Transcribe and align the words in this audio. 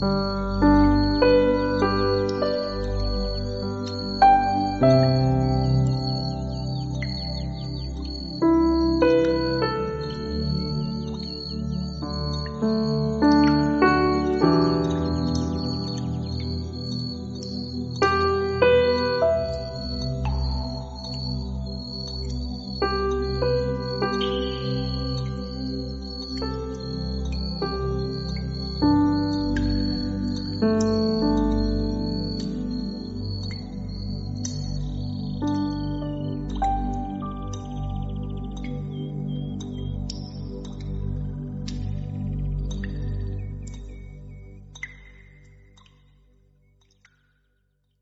嗯。 0.00 0.43